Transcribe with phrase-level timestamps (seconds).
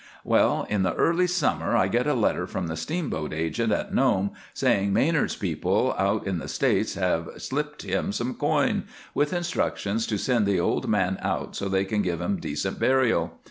[0.23, 4.31] "Well, in the early summer I get a letter from the steamboat agent at Nome
[4.51, 10.17] saying Manard's people out in the States have slipped him some coin, with instructions to
[10.17, 13.37] send the old man out so they can give him decent burial.